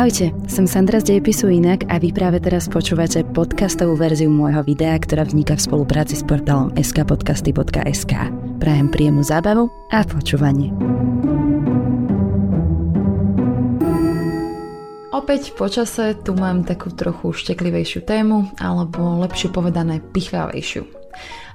Ahojte, 0.00 0.32
som 0.48 0.64
Sandra 0.64 0.96
z 0.96 1.12
Dejepisu 1.12 1.52
Inak 1.52 1.84
a 1.92 2.00
vy 2.00 2.08
práve 2.08 2.40
teraz 2.40 2.72
počúvate 2.72 3.20
podcastovú 3.20 4.00
verziu 4.00 4.32
môjho 4.32 4.64
videa, 4.64 4.96
ktorá 4.96 5.28
vzniká 5.28 5.60
v 5.60 5.68
spolupráci 5.68 6.16
s 6.16 6.24
portálom 6.24 6.72
skpodcasty.sk. 6.72 8.32
Prajem 8.64 8.88
príjemnú 8.88 9.20
zábavu 9.20 9.68
a 9.92 10.00
počúvanie. 10.08 10.72
Opäť 15.12 15.52
počase 15.52 16.16
tu 16.16 16.32
mám 16.32 16.64
takú 16.64 16.88
trochu 16.96 17.36
šteklivejšiu 17.36 18.00
tému, 18.00 18.56
alebo 18.56 19.20
lepšie 19.20 19.52
povedané 19.52 20.00
pichavejšiu. 20.00 20.88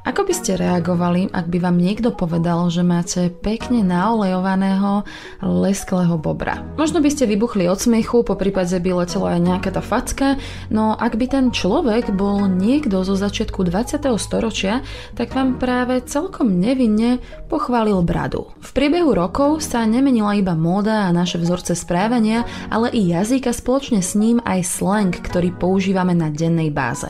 Ako 0.05 0.21
by 0.21 0.37
ste 0.37 0.53
reagovali, 0.53 1.33
ak 1.33 1.49
by 1.49 1.57
vám 1.65 1.81
niekto 1.81 2.13
povedal, 2.13 2.69
že 2.69 2.85
máte 2.85 3.33
pekne 3.33 3.81
naolejovaného 3.81 5.01
lesklého 5.41 6.21
bobra? 6.21 6.61
Možno 6.77 7.01
by 7.01 7.09
ste 7.09 7.25
vybuchli 7.25 7.65
od 7.65 7.81
smiechu, 7.81 8.21
po 8.21 8.37
prípade 8.37 8.77
by 8.77 9.01
letela 9.01 9.33
aj 9.33 9.41
nejaká 9.41 9.73
tá 9.73 9.81
facka, 9.81 10.37
no 10.69 10.93
ak 10.93 11.17
by 11.17 11.25
ten 11.25 11.45
človek 11.49 12.13
bol 12.13 12.45
niekto 12.45 13.01
zo 13.01 13.17
začiatku 13.17 13.65
20. 13.65 14.05
storočia, 14.21 14.85
tak 15.17 15.33
vám 15.33 15.57
práve 15.57 15.97
celkom 16.05 16.53
nevinne 16.53 17.17
pochválil 17.49 18.05
bradu. 18.05 18.53
V 18.61 18.69
priebehu 18.77 19.09
rokov 19.09 19.65
sa 19.65 19.89
nemenila 19.89 20.37
iba 20.37 20.53
móda 20.53 21.09
a 21.09 21.15
naše 21.17 21.41
vzorce 21.41 21.73
správania, 21.73 22.45
ale 22.69 22.93
i 22.93 23.09
jazyk 23.09 23.49
a 23.49 23.57
spoločne 23.57 24.05
s 24.05 24.13
ním 24.13 24.37
aj 24.45 24.69
slang, 24.69 25.17
ktorý 25.17 25.49
používame 25.57 26.13
na 26.13 26.29
dennej 26.29 26.69
báze. 26.69 27.09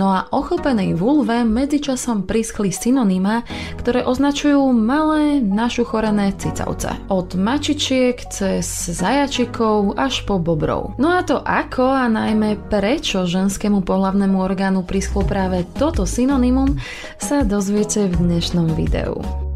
No 0.00 0.08
a 0.08 0.24
ochlpenej 0.32 0.96
vulve 0.96 1.44
medzičasom 1.44 2.29
priskli 2.30 2.70
synonymá, 2.70 3.42
ktoré 3.82 4.06
označujú 4.06 4.70
malé 4.70 5.42
našuchorené 5.42 6.30
cicavce. 6.38 6.94
Od 7.10 7.34
mačičiek 7.34 8.22
cez 8.30 8.70
zajačikov 8.86 9.98
až 9.98 10.22
po 10.22 10.38
bobrov. 10.38 10.94
No 11.02 11.10
a 11.18 11.26
to 11.26 11.42
ako 11.42 11.90
a 11.90 12.06
najmä 12.06 12.70
prečo 12.70 13.26
ženskému 13.26 13.82
pohlavnému 13.82 14.38
orgánu 14.38 14.86
prisklo 14.86 15.26
práve 15.26 15.66
toto 15.74 16.06
synonymum 16.06 16.78
sa 17.18 17.42
dozviete 17.42 18.06
v 18.06 18.14
dnešnom 18.14 18.78
videu. 18.78 19.49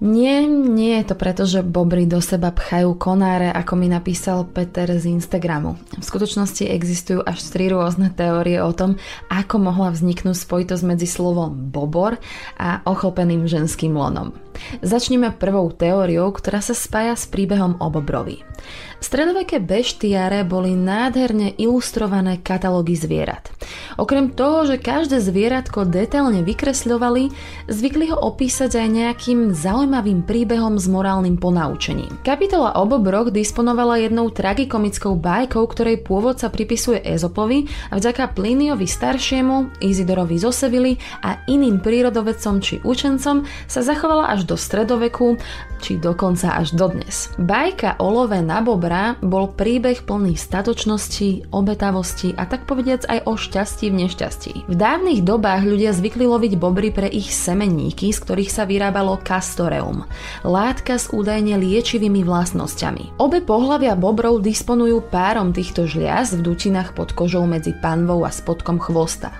Nie, 0.00 0.48
nie 0.48 0.96
je 0.96 1.12
to 1.12 1.14
preto, 1.14 1.44
že 1.44 1.60
bobry 1.60 2.08
do 2.08 2.24
seba 2.24 2.48
pchajú 2.48 2.96
konáre, 2.96 3.52
ako 3.52 3.76
mi 3.76 3.84
napísal 3.84 4.48
Peter 4.48 4.88
z 4.96 5.12
Instagramu. 5.12 5.76
V 6.00 6.00
skutočnosti 6.00 6.64
existujú 6.64 7.20
až 7.20 7.44
tri 7.52 7.68
rôzne 7.68 8.08
teórie 8.08 8.64
o 8.64 8.72
tom, 8.72 8.96
ako 9.28 9.60
mohla 9.60 9.92
vzniknúť 9.92 10.40
spojitosť 10.40 10.84
medzi 10.88 11.04
slovom 11.04 11.52
bobor 11.68 12.16
a 12.56 12.80
ochlopeným 12.88 13.44
ženským 13.44 13.92
lonom. 13.92 14.32
Začneme 14.80 15.36
prvou 15.36 15.68
teóriou, 15.68 16.32
ktorá 16.32 16.64
sa 16.64 16.72
spája 16.72 17.12
s 17.12 17.28
príbehom 17.28 17.76
o 17.76 17.86
bobrovi. 17.92 18.40
Stredoveké 19.00 19.64
beštiare 19.64 20.44
boli 20.44 20.76
nádherne 20.76 21.56
ilustrované 21.56 22.36
katalógy 22.44 23.00
zvierat. 23.00 23.48
Okrem 23.96 24.32
toho, 24.32 24.68
že 24.68 24.76
každé 24.76 25.24
zvieratko 25.24 25.88
detailne 25.88 26.44
vykresľovali, 26.44 27.32
zvykli 27.68 28.12
ho 28.12 28.16
opísať 28.20 28.76
aj 28.76 28.88
nejakým 28.88 29.40
zaujímavým 29.56 30.24
príbehom 30.24 30.76
s 30.76 30.84
morálnym 30.88 31.40
ponaučením. 31.40 32.12
Kapitola 32.20 32.76
o 32.76 32.84
bobroch 32.84 33.32
disponovala 33.32 34.04
jednou 34.04 34.28
tragikomickou 34.28 35.16
bajkou, 35.16 35.64
ktorej 35.64 36.04
pôvod 36.04 36.36
sa 36.36 36.52
pripisuje 36.52 37.00
Ezopovi 37.00 37.68
a 37.88 37.96
vďaka 37.96 38.36
Plíniovi 38.36 38.84
staršiemu, 38.84 39.80
Izidorovi 39.80 40.36
Zosevili 40.36 40.92
a 41.24 41.40
iným 41.48 41.80
prírodovedcom 41.80 42.60
či 42.60 42.84
učencom 42.84 43.48
sa 43.64 43.80
zachovala 43.80 44.28
až 44.28 44.44
do 44.44 44.60
stredoveku 44.60 45.40
či 45.80 45.96
dokonca 45.96 46.60
až 46.60 46.76
dodnes. 46.76 47.32
Bajka 47.40 47.96
o 47.96 48.12
love 48.12 48.36
na 48.44 48.60
bobra 48.60 49.16
bol 49.24 49.48
príbeh 49.48 50.04
plný 50.04 50.36
statočnosti, 50.36 51.48
obetavosti 51.50 52.36
a 52.36 52.44
tak 52.44 52.68
povediac 52.68 53.08
aj 53.08 53.24
o 53.24 53.34
šťastí 53.40 53.88
v 53.88 53.98
nešťastí. 54.04 54.52
V 54.68 54.74
dávnych 54.76 55.24
dobách 55.24 55.64
ľudia 55.64 55.96
zvykli 55.96 56.28
loviť 56.28 56.52
bobry 56.60 56.92
pre 56.92 57.08
ich 57.08 57.32
semenníky, 57.32 58.12
z 58.12 58.18
ktorých 58.20 58.50
sa 58.52 58.68
vyrábalo 58.68 59.16
kastoreum, 59.22 60.04
látka 60.44 61.00
s 61.00 61.08
údajne 61.14 61.56
liečivými 61.56 62.20
vlastnosťami. 62.26 63.16
Obe 63.16 63.40
pohlavia 63.40 63.96
bobrov 63.96 64.42
disponujú 64.42 65.00
párom 65.08 65.54
týchto 65.54 65.86
žliaz 65.86 66.34
v 66.36 66.44
dutinách 66.44 66.92
pod 66.92 67.14
kožou 67.14 67.46
medzi 67.46 67.72
panvou 67.78 68.26
a 68.26 68.34
spodkom 68.34 68.82
chvosta. 68.82 69.30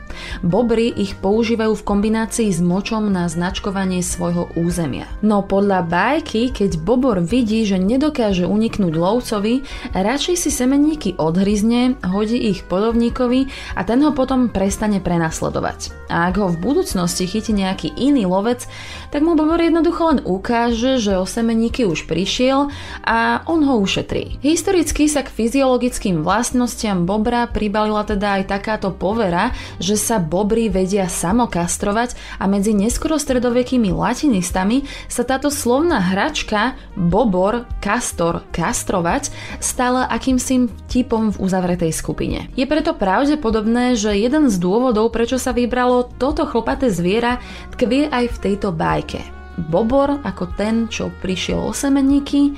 Bobry 0.46 0.94
ich 0.94 1.18
používajú 1.18 1.74
v 1.74 1.86
kombinácii 1.86 2.48
s 2.54 2.62
močom 2.62 3.10
na 3.10 3.26
značkovanie 3.26 3.98
svojho 4.06 4.46
územia. 4.54 5.10
No 5.26 5.42
podľa 5.42 5.82
bajky, 5.82 6.29
keď 6.30 6.78
bobor 6.78 7.18
vidí, 7.18 7.66
že 7.66 7.82
nedokáže 7.82 8.46
uniknúť 8.46 8.94
lovcovi, 8.94 9.66
radšej 9.90 10.36
si 10.38 10.50
semenníky 10.54 11.18
odhryzne, 11.18 11.98
hodí 12.06 12.38
ich 12.38 12.62
podovníkovi 12.70 13.50
a 13.74 13.82
ten 13.82 13.98
ho 14.06 14.14
potom 14.14 14.46
prestane 14.46 15.02
prenasledovať. 15.02 15.99
A 16.10 16.26
ak 16.28 16.42
ho 16.42 16.50
v 16.50 16.58
budúcnosti 16.58 17.30
chytí 17.30 17.54
nejaký 17.54 17.94
iný 17.94 18.26
lovec, 18.26 18.66
tak 19.14 19.22
mu 19.22 19.38
bobor 19.38 19.62
jednoducho 19.62 20.02
len 20.10 20.20
ukáže, 20.26 20.98
že 20.98 21.14
o 21.14 21.24
semenníky 21.24 21.86
už 21.86 22.10
prišiel 22.10 22.68
a 23.06 23.46
on 23.46 23.62
ho 23.62 23.78
ušetrí. 23.78 24.42
Historicky 24.42 25.06
sa 25.06 25.22
k 25.22 25.30
fyziologickým 25.30 26.26
vlastnostiam 26.26 27.06
bobra 27.06 27.46
pribalila 27.46 28.02
teda 28.02 28.42
aj 28.42 28.50
takáto 28.50 28.90
povera, 28.90 29.54
že 29.78 29.94
sa 29.94 30.18
bobry 30.18 30.66
vedia 30.66 31.06
samokastrovať 31.06 32.18
a 32.42 32.50
medzi 32.50 32.74
neskoro 32.74 33.14
stredovekými 33.14 33.94
latinistami 33.94 34.82
sa 35.06 35.22
táto 35.22 35.48
slovná 35.48 36.02
hračka 36.02 36.74
bobor, 36.98 37.70
kastor, 37.78 38.42
kastrovať 38.50 39.30
stala 39.62 40.10
akýmsi 40.10 40.66
typom 40.90 41.30
v 41.30 41.36
uzavretej 41.38 41.92
skupine. 41.94 42.50
Je 42.58 42.66
preto 42.66 42.96
pravdepodobné, 42.96 43.94
že 43.94 44.16
jeden 44.16 44.50
z 44.50 44.56
dôvodov, 44.58 45.14
prečo 45.14 45.38
sa 45.38 45.54
vybralo 45.54 45.99
toto 46.06 46.46
chlpaté 46.46 46.88
zviera, 46.88 47.40
tkvie 47.74 48.08
aj 48.08 48.24
v 48.32 48.40
tejto 48.40 48.70
bajke. 48.72 49.20
Bobor 49.68 50.22
ako 50.24 50.56
ten, 50.56 50.88
čo 50.88 51.12
prišiel 51.20 51.60
o 51.60 51.72
semenníky, 51.74 52.56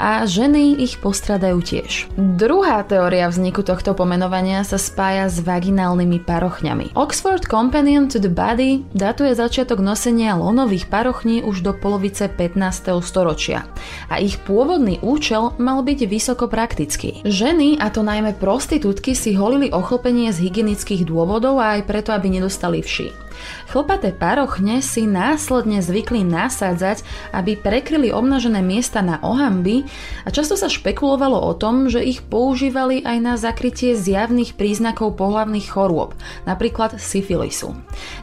a 0.00 0.24
ženy 0.24 0.80
ich 0.80 0.96
postradajú 0.96 1.60
tiež. 1.60 2.08
Druhá 2.16 2.80
teória 2.88 3.28
vzniku 3.28 3.60
tohto 3.60 3.92
pomenovania 3.92 4.64
sa 4.64 4.80
spája 4.80 5.28
s 5.28 5.44
vaginálnymi 5.44 6.24
parochňami. 6.24 6.96
Oxford 6.96 7.44
Companion 7.44 8.08
to 8.08 8.16
the 8.16 8.32
Body 8.32 8.80
datuje 8.96 9.36
začiatok 9.36 9.84
nosenia 9.84 10.40
lonových 10.40 10.88
parochní 10.88 11.44
už 11.44 11.60
do 11.60 11.76
polovice 11.76 12.32
15. 12.32 12.96
storočia 13.04 13.68
a 14.08 14.16
ich 14.16 14.40
pôvodný 14.40 14.96
účel 15.04 15.52
mal 15.60 15.84
byť 15.84 16.08
vysoko 16.08 16.48
praktický. 16.48 17.20
Ženy, 17.28 17.76
a 17.76 17.92
to 17.92 18.00
najmä 18.00 18.32
prostitútky, 18.40 19.12
si 19.12 19.36
holili 19.36 19.68
ochlpenie 19.68 20.32
z 20.32 20.48
hygienických 20.48 21.04
dôvodov 21.04 21.60
a 21.60 21.76
aj 21.76 21.84
preto, 21.84 22.16
aby 22.16 22.32
nedostali 22.32 22.80
vši. 22.80 23.29
Chlpaté 23.70 24.10
parochne 24.10 24.82
si 24.82 25.06
následne 25.06 25.78
zvykli 25.80 26.26
nasádzať, 26.26 27.02
aby 27.30 27.54
prekryli 27.54 28.10
obnažené 28.10 28.60
miesta 28.60 29.00
na 29.00 29.22
ohamby 29.22 29.86
a 30.24 30.34
často 30.34 30.58
sa 30.58 30.66
špekulovalo 30.66 31.38
o 31.38 31.52
tom, 31.54 31.86
že 31.86 32.02
ich 32.02 32.20
používali 32.24 33.02
aj 33.06 33.18
na 33.22 33.34
zakrytie 33.38 33.94
zjavných 33.94 34.58
príznakov 34.58 35.14
pohlavných 35.16 35.66
chorôb, 35.70 36.16
napríklad 36.44 36.98
syfilisu. 36.98 37.72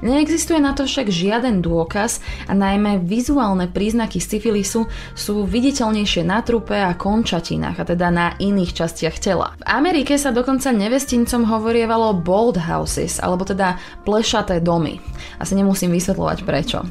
Neexistuje 0.03 0.59
na 0.59 0.75
to 0.75 0.83
však 0.83 1.07
žiaden 1.07 1.63
dôkaz 1.63 2.19
a 2.45 2.53
najmä 2.53 3.01
vizuálne 3.03 3.71
príznaky 3.71 4.19
syfilisu 4.19 4.89
sú 5.15 5.47
viditeľnejšie 5.47 6.23
na 6.27 6.43
trupe 6.43 6.75
a 6.75 6.93
končatinách, 6.93 7.77
a 7.81 7.85
teda 7.87 8.07
na 8.11 8.27
iných 8.37 8.75
častiach 8.75 9.17
tela. 9.17 9.55
V 9.59 9.63
Amerike 9.67 10.19
sa 10.19 10.35
dokonca 10.35 10.69
nevestincom 10.73 11.47
hovorievalo 11.47 12.19
bold 12.19 12.59
houses, 12.59 13.17
alebo 13.23 13.47
teda 13.47 13.79
plešaté 14.03 14.59
domy. 14.59 14.99
Asi 15.37 15.53
nemusím 15.53 15.93
vysvetľovať 15.93 16.47
prečo. 16.47 16.87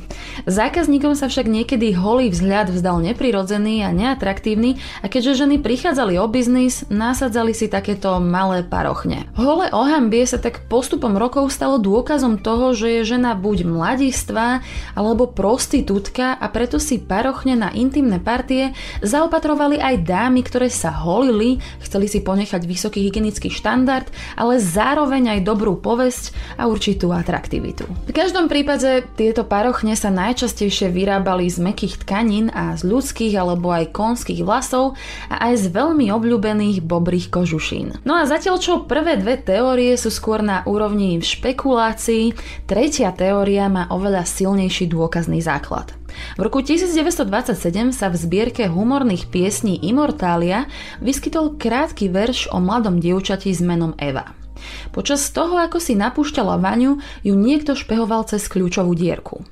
Zákazníkom 0.47 1.19
sa 1.19 1.27
však 1.27 1.51
niekedy 1.51 1.97
holý 1.97 2.31
vzhľad 2.31 2.71
vzdal 2.71 3.03
neprirodzený 3.03 3.83
a 3.83 3.91
neatraktívny 3.91 4.79
a 5.03 5.07
keďže 5.11 5.47
ženy 5.47 5.59
prichádzali 5.59 6.15
o 6.21 6.27
biznis, 6.31 6.87
nasadzali 6.93 7.51
si 7.57 7.67
takéto 7.67 8.23
malé 8.23 8.63
parochne. 8.63 9.27
Holé 9.35 9.73
ohambie 9.75 10.23
sa 10.29 10.39
tak 10.39 10.69
postupom 10.71 11.19
rokov 11.19 11.51
stalo 11.51 11.83
dôkazom 11.83 12.39
toho, 12.39 12.77
že 12.77 13.01
je 13.01 13.17
žena 13.17 13.35
buď 13.35 13.67
mladistvá 13.67 14.63
alebo 14.95 15.27
prostitútka 15.27 16.39
a 16.39 16.47
preto 16.53 16.79
si 16.79 17.03
parochne 17.03 17.59
na 17.59 17.75
intimné 17.75 18.23
partie 18.23 18.71
zaopatrovali 19.03 19.83
aj 19.83 20.07
dámy, 20.07 20.47
ktoré 20.47 20.71
sa 20.71 20.95
holili, 20.95 21.59
chceli 21.83 22.07
si 22.07 22.23
ponechať 22.23 22.63
vysoký 22.63 23.03
hygienický 23.07 23.51
štandard, 23.51 24.07
ale 24.39 24.63
zároveň 24.63 25.39
aj 25.39 25.41
dobrú 25.47 25.79
povesť 25.79 26.35
a 26.61 26.69
určitú 26.71 27.11
atraktivitu. 27.11 27.87
V 28.06 28.14
každom 28.14 28.47
prípade 28.47 29.03
tieto 29.19 29.43
parochne 29.43 29.99
sa 29.99 30.14
najčastejšie 30.14 30.94
vyrábali 30.94 31.50
z 31.50 31.58
mekých 31.58 32.06
tkanín 32.06 32.55
a 32.55 32.79
z 32.79 32.87
ľudských 32.87 33.35
alebo 33.35 33.75
aj 33.75 33.91
konských 33.91 34.47
vlasov 34.47 34.94
a 35.26 35.50
aj 35.50 35.67
z 35.67 35.75
veľmi 35.75 36.14
obľúbených 36.14 36.87
bobrých 36.87 37.35
kožušín. 37.35 37.99
No 38.06 38.14
a 38.14 38.23
zatiaľ 38.31 38.62
čo 38.62 38.87
prvé 38.87 39.19
dve 39.19 39.43
teórie 39.43 39.91
sú 39.99 40.14
skôr 40.14 40.38
na 40.38 40.62
úrovni 40.70 41.19
špekulácií, 41.19 42.31
tretia 42.70 43.11
teória 43.11 43.67
má 43.67 43.91
oveľa 43.91 44.23
silnejší 44.23 44.87
dôkazný 44.87 45.43
základ. 45.43 45.91
V 46.38 46.47
roku 46.47 46.62
1927 46.62 47.91
sa 47.91 48.06
v 48.06 48.17
zbierke 48.23 48.70
humorných 48.70 49.26
piesní 49.35 49.82
Immortalia 49.82 50.70
vyskytol 51.03 51.58
krátky 51.58 52.06
verš 52.06 52.55
o 52.55 52.62
mladom 52.62 53.03
dievčati 53.03 53.50
s 53.50 53.58
menom 53.58 53.99
Eva. 53.99 54.45
Počas 54.93 55.29
toho, 55.31 55.56
ako 55.61 55.79
si 55.79 55.94
napúšťala 55.97 56.61
vaňu, 56.61 56.99
ju 57.23 57.35
niekto 57.37 57.76
špehoval 57.76 58.29
cez 58.29 58.49
kľúčovú 58.49 58.97
dierku. 58.97 59.44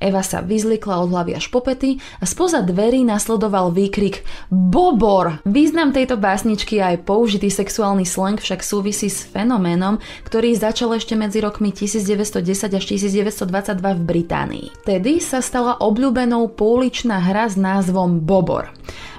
Eva 0.00 0.24
sa 0.24 0.40
vyzlikla 0.40 1.04
od 1.04 1.12
hlavy 1.12 1.36
až 1.36 1.52
po 1.52 1.60
pety 1.60 2.00
a 2.20 2.24
spoza 2.24 2.64
dverí 2.64 3.04
nasledoval 3.04 3.70
výkrik 3.72 4.24
Bobor! 4.48 5.44
Význam 5.44 5.92
tejto 5.92 6.16
básničky 6.16 6.80
a 6.80 6.96
aj 6.96 7.04
použitý 7.04 7.52
sexuálny 7.52 8.08
slang 8.08 8.40
však 8.40 8.64
súvisí 8.64 9.12
s 9.12 9.28
fenoménom, 9.28 10.00
ktorý 10.24 10.56
začal 10.56 10.96
ešte 10.96 11.14
medzi 11.14 11.44
rokmi 11.44 11.70
1910 11.72 12.80
až 12.80 12.84
1922 12.84 14.00
v 14.00 14.02
Británii. 14.02 14.66
Tedy 14.84 15.20
sa 15.20 15.44
stala 15.44 15.76
obľúbenou 15.78 16.48
pouličná 16.56 17.20
hra 17.20 17.48
s 17.48 17.56
názvom 17.60 18.24
Bobor. 18.24 18.72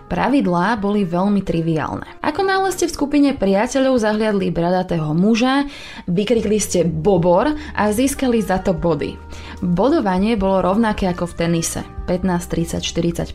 Pravidlá 0.09 0.81
boli 0.81 1.05
veľmi 1.05 1.45
triviálne. 1.45 2.17
Ako 2.25 2.41
náhle 2.41 2.73
ste 2.73 2.89
v 2.89 2.95
skupine 2.97 3.29
priateľov 3.37 4.01
zahliadli 4.01 4.49
bradatého 4.49 5.13
muža, 5.13 5.69
vykrikli 6.09 6.57
ste 6.57 6.81
bobor 6.81 7.53
a 7.77 7.83
získali 7.93 8.41
za 8.41 8.57
to 8.57 8.73
body. 8.73 9.13
Bodovanie 9.61 10.33
bolo 10.33 10.65
rovnaké 10.65 11.05
ako 11.05 11.29
v 11.29 11.37
tenise. 11.37 11.98
15, 12.09 12.81
30, 12.81 12.81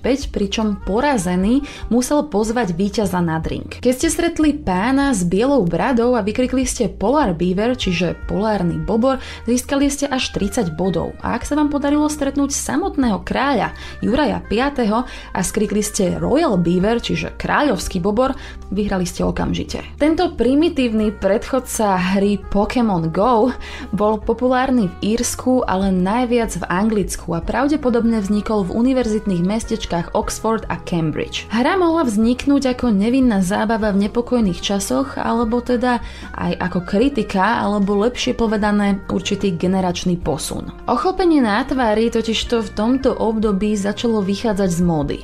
45, 0.02 0.34
pričom 0.34 0.82
porazený 0.82 1.62
musel 1.94 2.26
pozvať 2.26 2.74
víťaza 2.74 3.22
na 3.22 3.38
drink. 3.38 3.78
Keď 3.78 3.92
ste 3.94 4.08
stretli 4.10 4.50
pána 4.50 5.14
s 5.14 5.22
bielou 5.22 5.62
bradou 5.62 6.18
a 6.18 6.26
vykrikli 6.26 6.66
ste 6.66 6.90
Polar 6.90 7.38
Beaver, 7.38 7.78
čiže 7.78 8.18
polárny 8.26 8.82
bobor, 8.82 9.22
získali 9.46 9.86
ste 9.86 10.10
až 10.10 10.34
30 10.34 10.74
bodov. 10.74 11.14
A 11.22 11.38
ak 11.38 11.46
sa 11.46 11.54
vám 11.54 11.70
podarilo 11.70 12.10
stretnúť 12.10 12.50
samotného 12.50 13.22
kráľa 13.22 13.78
Juraja 14.02 14.42
V 14.50 14.58
a 14.58 15.38
skrikli 15.38 15.78
ste 15.78 16.18
Royal 16.18 16.58
Beaver, 16.58 16.98
čiže 16.98 17.38
kráľovský 17.38 18.02
bobor, 18.02 18.34
vyhrali 18.74 19.06
ste 19.06 19.22
okamžite. 19.22 19.86
Tento 20.02 20.34
primitívny 20.34 21.14
predchodca 21.14 22.18
hry 22.18 22.42
Pokémon 22.42 23.06
Go 23.14 23.54
bol 23.94 24.18
populárny 24.18 24.90
v 24.90 25.14
Írsku, 25.14 25.62
ale 25.62 25.94
najviac 25.94 26.58
v 26.58 26.64
Anglicku 26.66 27.36
a 27.36 27.44
pravdepodobne 27.44 28.18
vznikol 28.18 28.63
v 28.64 28.72
univerzitných 28.72 29.44
mestečkách 29.44 30.16
Oxford 30.16 30.64
a 30.72 30.80
Cambridge. 30.82 31.44
Hra 31.52 31.76
mohla 31.76 32.08
vzniknúť 32.08 32.72
ako 32.72 32.90
nevinná 32.90 33.44
zábava 33.44 33.92
v 33.92 34.08
nepokojných 34.08 34.58
časoch, 34.64 35.20
alebo 35.20 35.60
teda 35.60 36.00
aj 36.32 36.52
ako 36.56 36.80
kritika, 36.88 37.60
alebo 37.60 38.00
lepšie 38.00 38.32
povedané 38.32 39.04
určitý 39.12 39.52
generačný 39.52 40.16
posun. 40.16 40.72
Ochlpenie 40.88 41.44
na 41.44 41.60
tvári 41.62 42.08
totižto 42.08 42.64
v 42.64 42.72
tomto 42.72 43.12
období 43.12 43.76
začalo 43.76 44.24
vychádzať 44.24 44.70
z 44.72 44.80
módy. 44.80 45.18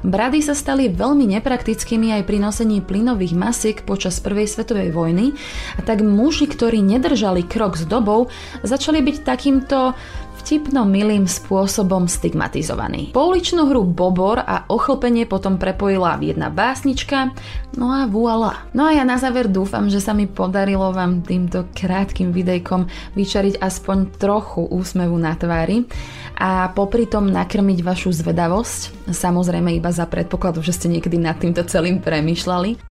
Brady 0.00 0.40
sa 0.40 0.56
stali 0.56 0.88
veľmi 0.88 1.28
nepraktickými 1.36 2.16
aj 2.16 2.22
pri 2.24 2.40
nosení 2.40 2.80
plynových 2.80 3.36
masiek 3.36 3.76
počas 3.84 4.16
prvej 4.24 4.48
svetovej 4.48 4.90
vojny 4.96 5.36
a 5.76 5.84
tak 5.84 6.00
muži, 6.00 6.48
ktorí 6.48 6.80
nedržali 6.80 7.44
krok 7.44 7.76
s 7.76 7.84
dobou, 7.84 8.32
začali 8.64 9.04
byť 9.04 9.16
takýmto 9.20 9.92
vtipno 10.46 10.86
milým 10.86 11.26
spôsobom 11.26 12.06
stigmatizovaný. 12.06 13.10
Pouličnú 13.10 13.66
hru 13.66 13.82
Bobor 13.82 14.38
a 14.38 14.62
ochlpenie 14.70 15.26
potom 15.26 15.58
prepojila 15.58 16.22
jedna 16.22 16.54
básnička, 16.54 17.34
no 17.74 17.90
a 17.90 18.06
voilà. 18.06 18.62
No 18.70 18.86
a 18.86 18.94
ja 18.94 19.02
na 19.02 19.18
záver 19.18 19.50
dúfam, 19.50 19.90
že 19.90 19.98
sa 19.98 20.14
mi 20.14 20.30
podarilo 20.30 20.94
vám 20.94 21.26
týmto 21.26 21.66
krátkým 21.74 22.30
videjkom 22.30 22.86
vyčariť 23.18 23.58
aspoň 23.58 24.22
trochu 24.22 24.70
úsmevu 24.70 25.18
na 25.18 25.34
tvári 25.34 25.82
a 26.38 26.70
popri 26.70 27.10
tom 27.10 27.26
nakrmiť 27.26 27.82
vašu 27.82 28.14
zvedavosť, 28.14 29.10
samozrejme 29.10 29.74
iba 29.74 29.90
za 29.90 30.06
predpokladu, 30.06 30.62
že 30.62 30.78
ste 30.78 30.86
niekedy 30.86 31.18
nad 31.18 31.42
týmto 31.42 31.66
celým 31.66 31.98
premyšľali. 31.98 32.86